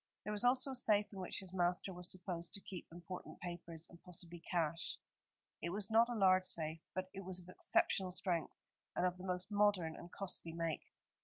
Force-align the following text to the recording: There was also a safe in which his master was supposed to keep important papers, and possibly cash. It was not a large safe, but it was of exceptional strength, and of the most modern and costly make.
There 0.23 0.33
was 0.33 0.43
also 0.43 0.71
a 0.71 0.75
safe 0.75 1.13
in 1.13 1.19
which 1.19 1.41
his 1.41 1.53
master 1.53 1.93
was 1.93 2.11
supposed 2.11 2.55
to 2.55 2.59
keep 2.61 2.87
important 2.91 3.39
papers, 3.39 3.85
and 3.87 4.01
possibly 4.01 4.39
cash. 4.39 4.97
It 5.61 5.69
was 5.69 5.91
not 5.91 6.09
a 6.09 6.15
large 6.15 6.47
safe, 6.47 6.79
but 6.95 7.11
it 7.13 7.23
was 7.23 7.39
of 7.39 7.49
exceptional 7.49 8.11
strength, 8.11 8.55
and 8.95 9.05
of 9.05 9.19
the 9.19 9.23
most 9.27 9.51
modern 9.51 9.95
and 9.95 10.11
costly 10.11 10.53
make. 10.53 10.87